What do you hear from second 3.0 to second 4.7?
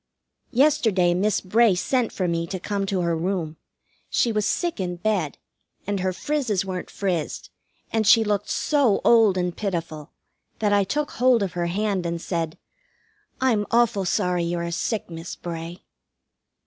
her room. She was